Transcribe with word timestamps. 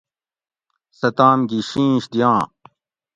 سہ 0.97 1.09
تام 1.17 1.39
گی 1.49 1.59
شِیش 1.69 2.03
دیاں 2.11 2.41